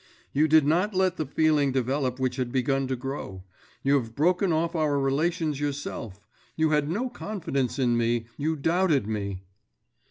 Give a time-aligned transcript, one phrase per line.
[0.33, 3.43] 'You did not let the feeling develop which had begun to grow;
[3.83, 9.05] you have broken off our relations yourself; you had no confidence in me; you doubted
[9.05, 9.43] me.